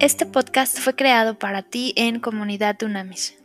[0.00, 3.36] Este podcast fue creado para ti en Comunidad Dunamis.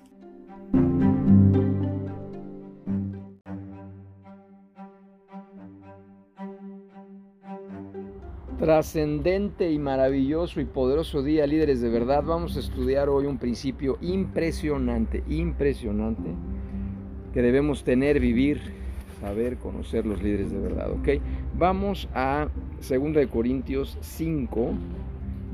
[8.59, 12.21] Trascendente y maravilloso y poderoso día, líderes de verdad.
[12.21, 16.35] Vamos a estudiar hoy un principio impresionante, impresionante,
[17.33, 18.61] que debemos tener, vivir,
[19.19, 21.09] saber, conocer los líderes de verdad, ¿ok?
[21.57, 22.47] Vamos a
[22.87, 24.73] 2 Corintios 5,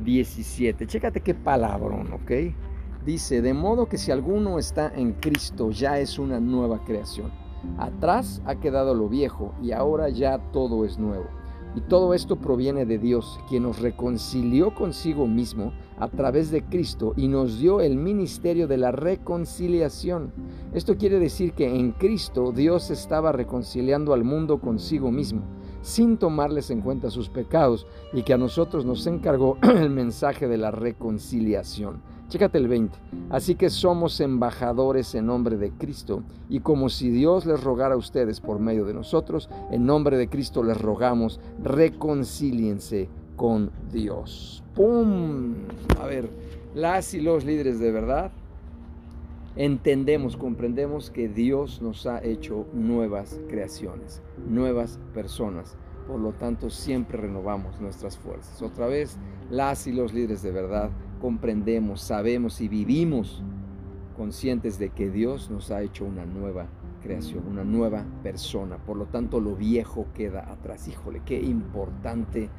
[0.03, 0.88] 17.
[0.88, 2.31] Chécate qué palabrón, ¿ok?
[3.05, 7.31] Dice, de modo que si alguno está en Cristo, ya es una nueva creación.
[7.77, 11.25] Atrás ha quedado lo viejo y ahora ya todo es nuevo.
[11.75, 17.13] Y todo esto proviene de Dios, quien nos reconcilió consigo mismo a través de Cristo
[17.16, 20.34] y nos dio el ministerio de la reconciliación.
[20.73, 25.44] Esto quiere decir que en Cristo Dios estaba reconciliando al mundo consigo mismo
[25.82, 30.58] sin tomarles en cuenta sus pecados y que a nosotros nos encargó el mensaje de
[30.58, 32.02] la reconciliación.
[32.30, 32.98] Chécate el 20.
[33.31, 37.98] Así que somos embajadores en nombre de Cristo y como si Dios les rogara a
[37.98, 44.64] ustedes por medio de nosotros, en nombre de Cristo les rogamos, reconcíliense con Dios.
[44.75, 45.56] ¡Pum!
[46.00, 46.30] A ver,
[46.75, 48.31] las y los líderes de verdad
[49.55, 55.78] entendemos, comprendemos que Dios nos ha hecho nuevas creaciones, nuevas personas.
[56.08, 58.61] Por lo tanto, siempre renovamos nuestras fuerzas.
[58.61, 59.17] Otra vez,
[59.52, 60.89] las y los líderes de verdad
[61.22, 63.44] comprendemos, sabemos y vivimos
[64.17, 66.67] conscientes de que Dios nos ha hecho una nueva
[67.02, 68.78] creación, una nueva persona.
[68.78, 70.88] Por lo tanto, lo viejo queda atrás.
[70.88, 72.50] Híjole, qué importante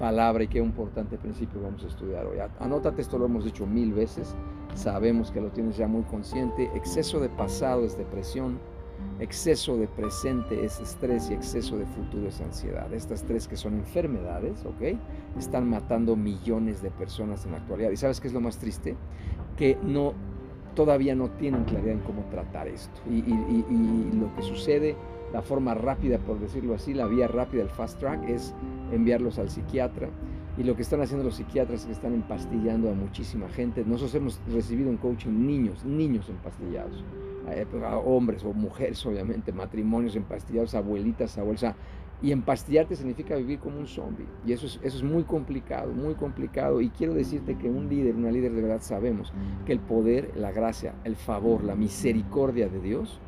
[0.00, 2.38] palabra y qué importante principio vamos a estudiar hoy.
[2.58, 4.34] Anótate, esto lo hemos dicho mil veces,
[4.74, 6.70] sabemos que lo tienes ya muy consciente.
[6.74, 8.58] Exceso de pasado es depresión,
[9.20, 12.92] exceso de presente es estrés y exceso de futuro es ansiedad.
[12.94, 14.98] Estas tres que son enfermedades, ¿ok?
[15.38, 17.90] Están matando millones de personas en la actualidad.
[17.90, 18.96] ¿Y sabes qué es lo más triste?
[19.58, 20.14] Que no
[20.74, 23.02] todavía no tienen claridad en cómo tratar esto.
[23.10, 24.96] Y, y lo que sucede
[25.32, 28.54] la forma rápida, por decirlo así, la vía rápida, el fast track, es
[28.92, 30.08] enviarlos al psiquiatra.
[30.58, 33.84] Y lo que están haciendo los psiquiatras es que están empastillando a muchísima gente.
[33.84, 37.04] Nosotros hemos recibido en coaching niños, niños empastillados.
[37.48, 41.74] Eh, pues, hombres o mujeres, obviamente, matrimonios empastillados, abuelitas, abuelas.
[42.22, 44.26] Y empastillarte significa vivir como un zombie.
[44.44, 46.82] Y eso es, eso es muy complicado, muy complicado.
[46.82, 49.32] Y quiero decirte que un líder, una líder de verdad, sabemos
[49.64, 53.18] que el poder, la gracia, el favor, la misericordia de Dios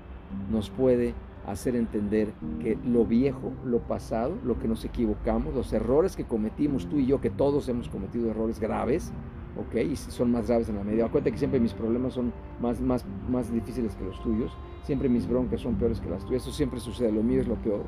[0.51, 1.15] nos puede
[1.47, 6.87] hacer entender que lo viejo, lo pasado, lo que nos equivocamos, los errores que cometimos
[6.89, 9.13] tú y yo, que todos hemos cometido errores graves,
[9.57, 9.75] ¿ok?
[9.77, 11.07] Y son más graves en la medida.
[11.07, 14.53] Acuérdate que siempre mis problemas son más, más, más difíciles que los tuyos,
[14.85, 17.57] siempre mis broncas son peores que las tuyas, eso siempre sucede, lo mío es lo
[17.57, 17.83] peor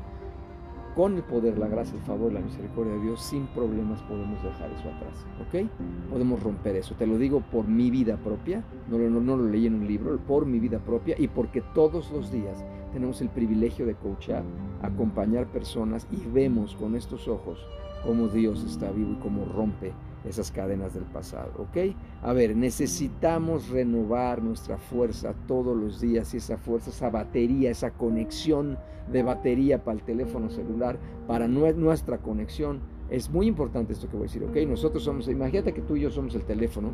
[0.95, 4.71] con el poder, la gracia, el favor, la misericordia de Dios, sin problemas podemos dejar
[4.71, 5.69] eso atrás, ¿ok?
[6.09, 6.95] Podemos romper eso.
[6.95, 10.17] Te lo digo por mi vida propia, no, no, no lo leí en un libro,
[10.19, 12.63] por mi vida propia y porque todos los días
[12.93, 14.43] tenemos el privilegio de coachar,
[14.81, 17.59] acompañar personas y vemos con estos ojos
[18.05, 19.91] cómo Dios está vivo y cómo rompe
[20.27, 21.95] esas cadenas del pasado, ¿ok?
[22.21, 27.91] A ver, necesitamos renovar nuestra fuerza todos los días y esa fuerza, esa batería, esa
[27.91, 28.77] conexión
[29.11, 30.97] de batería para el teléfono celular,
[31.27, 32.81] para nuestra conexión.
[33.09, 34.55] Es muy importante esto que voy a decir, ¿ok?
[34.67, 36.93] Nosotros somos, imagínate que tú y yo somos el teléfono,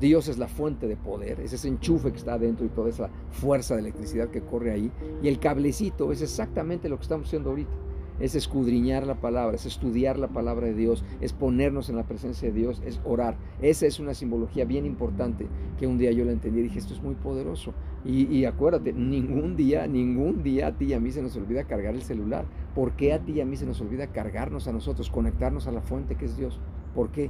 [0.00, 3.10] Dios es la fuente de poder, es ese enchufe que está adentro y toda esa
[3.30, 4.92] fuerza de electricidad que corre ahí.
[5.22, 7.87] Y el cablecito es exactamente lo que estamos haciendo ahorita
[8.20, 12.48] es escudriñar la palabra, es estudiar la palabra de Dios, es ponernos en la presencia
[12.48, 13.36] de Dios, es orar.
[13.62, 15.46] Esa es una simbología bien importante
[15.78, 17.72] que un día yo la entendí y dije, esto es muy poderoso.
[18.04, 21.94] Y, acuérdate, ningún día, ningún día a ti y a mí se nos olvida cargar
[21.94, 22.46] el celular.
[22.74, 25.72] ¿Por qué a ti y a mí se nos olvida cargarnos a nosotros, conectarnos a
[25.72, 26.58] la fuente que es Dios?
[26.94, 27.28] ¿Por qué?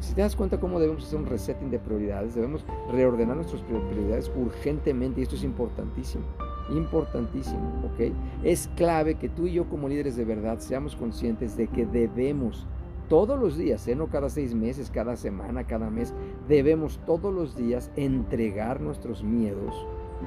[0.00, 4.30] Si te das cuenta cómo debemos hacer un resetting de prioridades, debemos reordenar nuestras prioridades
[4.36, 6.24] urgentemente y esto es importantísimo
[6.70, 8.12] importantísimo, ¿ok?
[8.42, 12.66] Es clave que tú y yo como líderes de verdad seamos conscientes de que debemos
[13.08, 13.94] todos los días, ¿eh?
[13.94, 16.12] no cada seis meses, cada semana, cada mes,
[16.48, 19.74] debemos todos los días entregar nuestros miedos,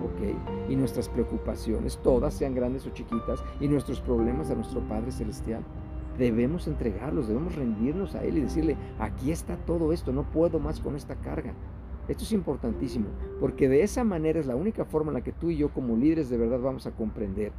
[0.04, 0.70] ¿ok?
[0.70, 5.64] Y nuestras preocupaciones, todas sean grandes o chiquitas, y nuestros problemas a nuestro Padre Celestial.
[6.18, 10.80] Debemos entregarlos, debemos rendirnos a Él y decirle, aquí está todo esto, no puedo más
[10.80, 11.54] con esta carga.
[12.10, 13.06] Esto es importantísimo,
[13.40, 15.96] porque de esa manera es la única forma en la que tú y yo como
[15.96, 17.52] líderes de verdad vamos a comprender,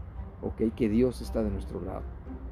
[0.43, 0.75] ¿ok?
[0.75, 2.03] Que Dios está de nuestro lado,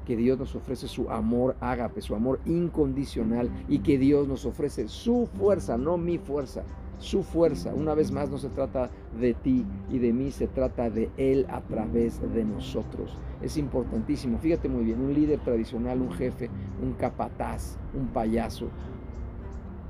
[0.05, 4.87] que Dios nos ofrece su amor ágape, su amor incondicional y que Dios nos ofrece
[4.87, 6.63] su fuerza, no mi fuerza,
[6.99, 7.73] su fuerza.
[7.73, 11.45] Una vez más no se trata de ti y de mí, se trata de Él
[11.49, 13.17] a través de nosotros.
[13.41, 14.37] Es importantísimo.
[14.37, 16.49] Fíjate muy bien, un líder tradicional, un jefe,
[16.81, 18.69] un capataz, un payaso,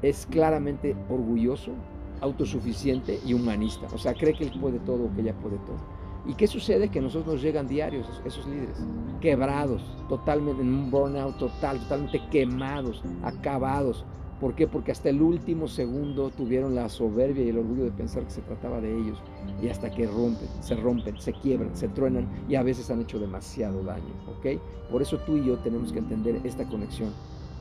[0.02, 1.74] es claramente orgulloso,
[2.22, 3.88] autosuficiente y humanista.
[3.94, 5.78] O sea, cree que él puede todo, que ella puede todo.
[6.26, 6.90] ¿Y qué sucede?
[6.90, 8.78] Que nosotros nos llegan diarios esos líderes,
[9.22, 14.06] quebrados, totalmente en un burnout total, totalmente quemados, acabados.
[14.40, 14.68] ¿Por qué?
[14.68, 18.42] Porque hasta el último segundo tuvieron la soberbia y el orgullo de pensar que se
[18.42, 19.18] trataba de ellos.
[19.62, 23.20] Y hasta que rompen, se rompen, se quiebran, se truenan y a veces han hecho
[23.20, 24.14] demasiado daño.
[24.38, 24.62] ¿Ok?
[24.92, 27.12] Por eso tú y yo tenemos que entender esta conexión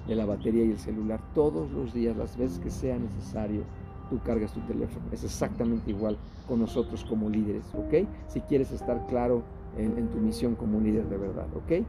[0.06, 3.62] de la batería y el celular todos los días, las veces que sea necesario
[4.08, 5.06] tú cargas tu teléfono.
[5.12, 6.16] Es exactamente igual
[6.46, 8.08] con nosotros como líderes, ¿ok?
[8.28, 9.42] Si quieres estar claro
[9.76, 11.84] en, tu misión como líder de verdad, ¿ok?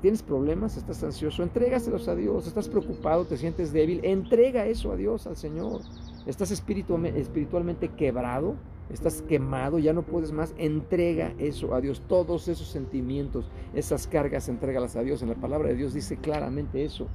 [0.00, 0.76] ¿Tienes problemas?
[0.76, 1.42] ¿Estás ansioso?
[1.42, 2.46] Entrégaselos a Dios.
[2.46, 3.24] ¿Estás preocupado?
[3.24, 4.00] ¿Te sientes débil?
[4.02, 5.80] Entrega eso a Dios, al Señor.
[6.26, 8.56] ¿Estás espiritualmente, quebrado?
[8.90, 9.78] ¿Estás quemado?
[9.78, 10.54] ¿Ya no puedes más?
[10.58, 12.02] Entrega eso a Dios.
[12.06, 15.22] Todos esos sentimientos, esas cargas, entrégalas a Dios.
[15.22, 17.06] En la palabra de Dios dice claramente eso.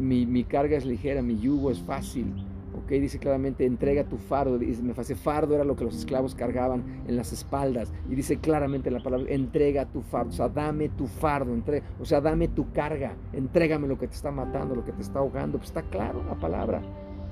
[0.00, 2.34] Mi carga es ligera, mi yugo es fácil.
[2.72, 4.58] Ok, dice claramente, entrega tu fardo.
[4.58, 7.92] Dice, me hace fardo era lo que los esclavos cargaban en las espaldas.
[8.08, 10.30] Y dice claramente la palabra, entrega tu fardo.
[10.30, 11.56] O sea, dame tu fardo.
[12.00, 13.14] O sea, dame tu carga.
[13.32, 15.58] Entrégame lo que te está matando, lo que te está ahogando.
[15.58, 16.82] Pues está claro la palabra.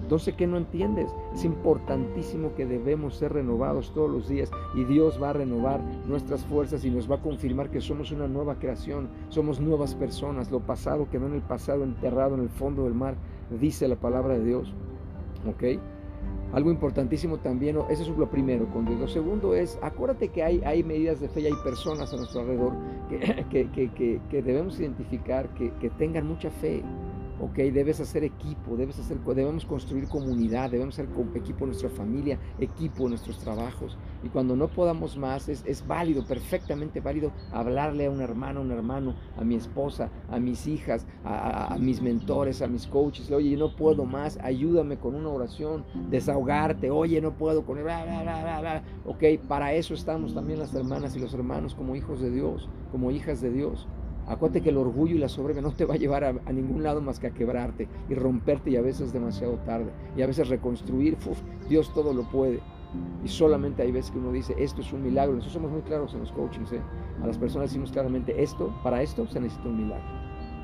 [0.08, 1.10] Entonces, ¿qué no entiendes?
[1.34, 6.44] Es importantísimo que debemos ser renovados todos los días y Dios va a renovar nuestras
[6.46, 10.50] fuerzas y nos va a confirmar que somos una nueva creación, somos nuevas personas.
[10.50, 13.16] Lo pasado quedó en el pasado enterrado en el fondo del mar,
[13.60, 14.72] dice la palabra de Dios.
[15.48, 15.64] ¿Ok?
[16.52, 18.98] Algo importantísimo también, eso es lo primero con Dios.
[18.98, 22.40] Lo segundo es, acuérdate que hay, hay medidas de fe y hay personas a nuestro
[22.40, 22.72] alrededor
[23.50, 26.82] que, que, que debemos identificar que, tengan mucha fe,
[27.40, 33.08] ok, debes hacer equipo, debes hacer, debemos construir comunidad, debemos ser equipo nuestra familia, equipo
[33.08, 33.96] nuestros trabajos.
[34.22, 38.72] Y cuando no podamos más, es, válido, perfectamente válido, hablarle a un hermano, a un
[38.72, 43.30] hermano, a mi esposa, a mis hijas, a, mis mentores, a mis coaches.
[43.30, 46.90] Oye, no puedo más, ayúdame con una oración, desahogarte.
[46.90, 47.78] Oye, no puedo con...
[47.78, 52.20] Bla, bla, bla, ok, para eso estamos también las hermanas y los hermanos como hijos
[52.20, 53.86] de Dios, como hijas de Dios.
[54.28, 57.00] Acuérdate que el orgullo y la soberbia no te va a llevar a, ningún lado
[57.00, 59.90] más que a quebrarte y romperte y a veces demasiado tarde.
[60.16, 61.16] Y a veces reconstruir,
[61.68, 62.60] Dios todo lo puede.
[63.24, 65.34] Y solamente hay veces que uno dice, esto es un milagro.
[65.34, 66.72] Nosotros somos muy claros en los coachings.
[66.72, 66.80] ¿eh?
[67.22, 70.06] A las personas decimos claramente, esto, para esto se necesita un milagro.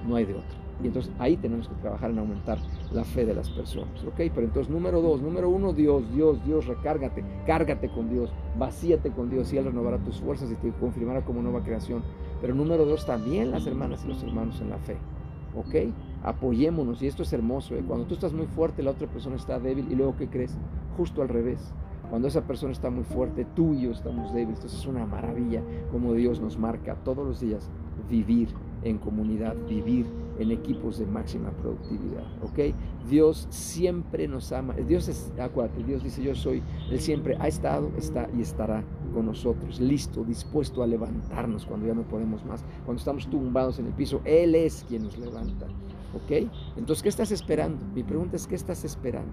[0.06, 0.64] No hay de otro.
[0.82, 2.58] Y entonces ahí tenemos que trabajar en aumentar
[2.92, 4.02] la fe de las personas.
[4.04, 4.16] ¿Ok?
[4.16, 9.30] Pero entonces, número dos, número uno, Dios, Dios, Dios, recárgate, cárgate con Dios, vacíate con
[9.30, 12.02] Dios y Él renovará tus fuerzas y te confirmará como nueva creación.
[12.44, 14.98] Pero número dos, también las hermanas y los hermanos en la fe.
[15.56, 15.94] ¿Ok?
[16.22, 17.00] Apoyémonos.
[17.00, 17.74] Y esto es hermoso.
[17.74, 17.82] ¿eh?
[17.88, 19.90] Cuando tú estás muy fuerte, la otra persona está débil.
[19.90, 20.54] Y luego, ¿qué crees?
[20.98, 21.72] Justo al revés.
[22.10, 24.58] Cuando esa persona está muy fuerte, tú y yo estamos débiles.
[24.58, 27.70] Entonces es una maravilla como Dios nos marca todos los días
[28.10, 28.50] vivir
[28.82, 30.04] en comunidad, vivir
[30.38, 32.74] en equipos de máxima productividad, ¿ok?
[33.08, 37.90] Dios siempre nos ama, Dios es, acuérdate, Dios dice yo soy, Él siempre ha estado,
[37.96, 38.82] está y estará
[39.12, 43.86] con nosotros, listo, dispuesto a levantarnos cuando ya no podemos más, cuando estamos tumbados en
[43.86, 45.66] el piso, Él es quien nos levanta,
[46.14, 46.48] ¿ok?
[46.76, 47.84] Entonces, ¿qué estás esperando?
[47.94, 49.32] Mi pregunta es, ¿qué estás esperando?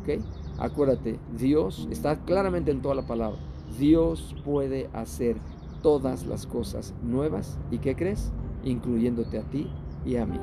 [0.00, 0.20] ¿Ok?
[0.58, 3.38] Acuérdate, Dios está claramente en toda la palabra,
[3.78, 5.36] Dios puede hacer
[5.82, 8.32] todas las cosas nuevas, ¿y qué crees?
[8.64, 9.68] Incluyéndote a ti
[10.06, 10.38] y a mí.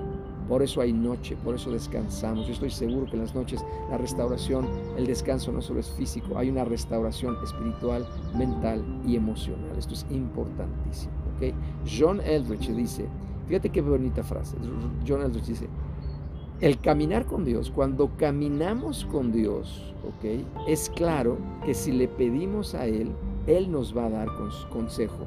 [0.48, 2.46] Por eso hay noche, por eso descansamos.
[2.46, 4.68] Yo estoy seguro que en las noches la restauración,
[4.98, 8.06] el descanso no solo es físico, hay una restauración espiritual,
[8.38, 9.78] mental y emocional.
[9.78, 11.14] Esto es importantísimo.
[11.36, 11.54] ¿okay?
[11.90, 13.08] John Eldridge dice,
[13.48, 14.58] fíjate qué bonita frase,
[15.08, 15.70] John Eldridge dice,
[16.60, 20.46] el caminar con Dios, cuando caminamos con Dios, ¿ok?
[20.68, 23.12] Es claro que si le pedimos a Él,
[23.48, 24.28] Él nos va a dar
[24.70, 25.26] consejo.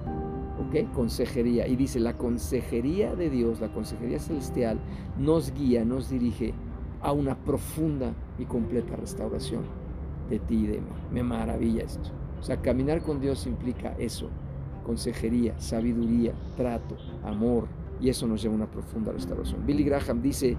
[0.85, 1.66] Consejería.
[1.66, 4.78] Y dice, la consejería de Dios, la consejería celestial,
[5.18, 6.54] nos guía, nos dirige
[7.02, 9.62] a una profunda y completa restauración
[10.28, 10.88] de ti y de mí.
[11.12, 12.11] Me maravilla esto.
[12.40, 14.28] O sea, caminar con Dios implica eso.
[14.85, 17.66] Consejería, sabiduría, trato, amor.
[18.00, 19.64] Y eso nos lleva a una profunda restauración.
[19.66, 20.56] Billy Graham dice,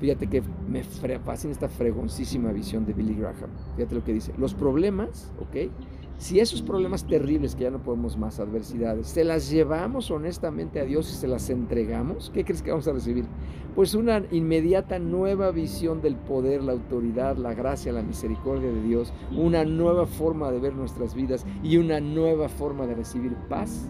[0.00, 3.50] fíjate que me fascina esta fregoncísima visión de Billy Graham.
[3.76, 4.32] Fíjate lo que dice.
[4.36, 5.70] Los problemas, ¿ok?
[6.16, 10.84] Si esos problemas terribles que ya no podemos más, adversidades, se las llevamos honestamente a
[10.84, 13.26] Dios y se las entregamos, ¿qué crees que vamos a recibir?
[13.74, 19.12] Pues una inmediata nueva visión del poder, la autoridad, la gracia, la misericordia de Dios,
[19.36, 23.88] una nueva forma de ver nuestras vidas y una nueva forma de recibir paz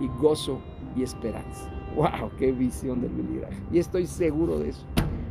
[0.00, 0.60] y gozo
[0.96, 1.70] y esperanza.
[1.94, 2.30] ¡Wow!
[2.38, 3.56] ¡Qué visión del milagro!
[3.70, 4.86] Y estoy seguro de eso.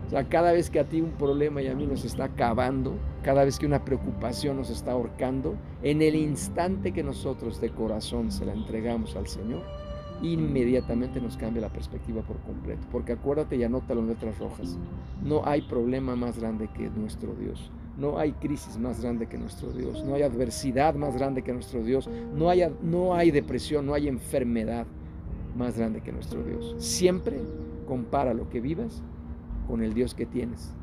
[0.08, 2.94] O sea, cada vez que a ti un problema y a mí nos está acabando,
[3.24, 8.32] cada vez que una preocupación nos está ahorcando, en el instante que nosotros de corazón
[8.32, 9.64] se la entregamos al Señor,
[10.22, 12.88] inmediatamente nos cambia la perspectiva por completo.
[12.90, 14.78] Porque acuérdate y anótalo en letras rojas.
[15.22, 17.70] No hay problema más grande que nuestro Dios.
[17.98, 20.06] No hay crisis más grande que nuestro Dios.
[20.06, 22.10] No hay adversidad más grande que nuestro Dios.
[22.34, 24.86] No hay, no hay depresión, no hay enfermedad
[25.58, 26.76] más grande que nuestro Dios.
[26.78, 27.42] Siempre
[27.86, 29.04] compara lo que vivas
[29.68, 30.76] con el Dios que tienes.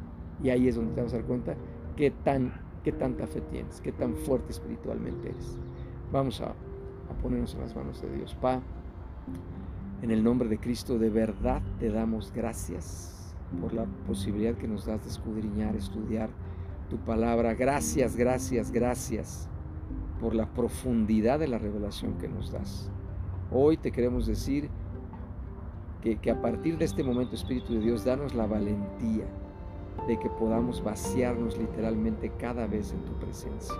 [0.42, 1.56] Y ahí es donde te vas a dar cuenta
[1.96, 5.58] qué, tan, qué tanta fe tienes, qué tan fuerte espiritualmente eres.
[6.12, 8.34] Vamos a, a ponernos en las manos de Dios.
[8.34, 8.60] Pa,
[10.02, 14.86] en el nombre de Cristo, de verdad te damos gracias por la posibilidad que nos
[14.86, 16.30] das de escudriñar, estudiar
[16.90, 17.54] tu palabra.
[17.54, 19.48] Gracias, gracias, gracias
[20.20, 22.90] por la profundidad de la revelación que nos das.
[23.50, 24.68] Hoy te queremos decir
[26.04, 29.24] que, a partir de este momento, Espíritu de Dios, danos la valentía
[30.06, 33.74] de que podamos vaciarnos literalmente cada vez en tu presencia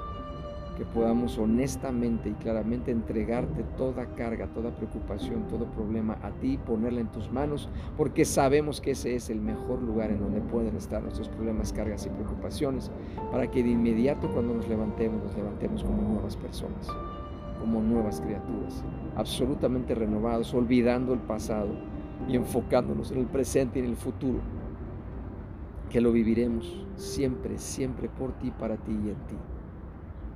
[0.76, 7.00] que podamos honestamente y claramente entregarte toda carga, toda preocupación, todo problema a ti, ponerla
[7.00, 11.02] en tus manos, porque sabemos que ese es el mejor lugar en donde pueden estar
[11.02, 12.90] nuestros problemas, cargas y preocupaciones,
[13.30, 16.88] para que de inmediato cuando nos levantemos, nos levantemos como nuevas personas,
[17.60, 18.84] como nuevas criaturas,
[19.16, 21.68] absolutamente renovados, olvidando el pasado
[22.28, 24.40] y enfocándonos en el presente y en el futuro,
[25.90, 29.36] que lo viviremos siempre, siempre por ti, para ti y en ti.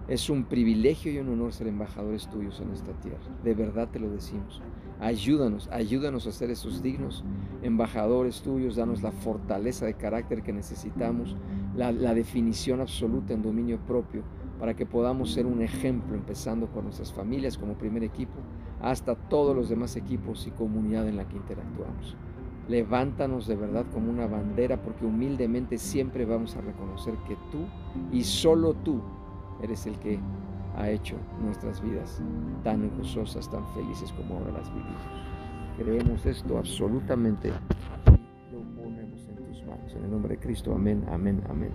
[0.09, 3.19] Es un privilegio y un honor ser embajadores tuyos en esta tierra.
[3.45, 4.63] De verdad te lo decimos.
[5.01, 7.25] Ayúdanos, ayúdanos a ser esos dignos
[7.63, 8.77] embajadores tuyos.
[8.77, 11.37] Danos la fortaleza de carácter que necesitamos,
[11.77, 14.23] la, la definición absoluta en dominio propio,
[14.59, 18.39] para que podamos ser un ejemplo, empezando con nuestras familias como primer equipo,
[18.81, 22.17] hasta todos los demás equipos y comunidad en la que interactuamos.
[22.69, 27.67] Levántanos de verdad como una bandera, porque humildemente siempre vamos a reconocer que tú
[28.13, 29.01] y solo tú
[29.63, 30.19] eres el que
[30.77, 32.23] ha hecho nuestras vidas
[32.63, 35.03] tan gozosas, tan felices como ahora las vivimos.
[35.79, 39.95] Creemos esto absolutamente y lo ponemos en tus manos.
[39.95, 41.73] En el nombre de Cristo, amén, amén, amén.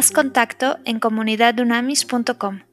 [0.00, 2.69] Haz contacto en comunidadunamis.com.